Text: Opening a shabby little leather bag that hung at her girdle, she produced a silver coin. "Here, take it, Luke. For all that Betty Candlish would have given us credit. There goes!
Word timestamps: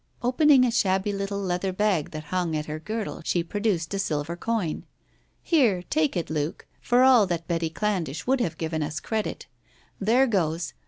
Opening 0.23 0.65
a 0.65 0.71
shabby 0.71 1.13
little 1.13 1.37
leather 1.39 1.71
bag 1.71 2.09
that 2.09 2.23
hung 2.33 2.55
at 2.55 2.65
her 2.65 2.79
girdle, 2.79 3.21
she 3.23 3.43
produced 3.43 3.93
a 3.93 3.99
silver 3.99 4.35
coin. 4.35 4.83
"Here, 5.43 5.83
take 5.91 6.17
it, 6.17 6.31
Luke. 6.31 6.65
For 6.81 7.03
all 7.03 7.27
that 7.27 7.47
Betty 7.47 7.69
Candlish 7.69 8.25
would 8.25 8.39
have 8.39 8.57
given 8.57 8.81
us 8.81 8.99
credit. 8.99 9.45
There 9.99 10.25
goes! 10.25 10.73